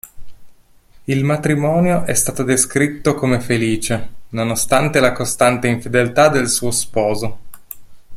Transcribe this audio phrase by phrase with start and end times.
[1.03, 7.37] Il matrimonio è stato descritto come felice, nonostante la costante infedeltà del suo sposo.